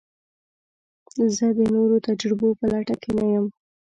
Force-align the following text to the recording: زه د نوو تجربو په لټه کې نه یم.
زه 1.35 1.45
د 1.57 1.59
نوو 1.73 1.97
تجربو 2.07 2.47
په 2.59 2.65
لټه 2.71 2.95
کې 3.01 3.11
نه 3.17 3.25
یم. 3.33 3.45